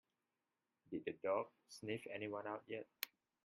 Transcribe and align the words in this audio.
Did 0.89 1.05
the 1.05 1.11
dog 1.23 1.45
sniff 1.67 2.07
anyone 2.11 2.47
out 2.47 2.63
yet? 2.67 2.87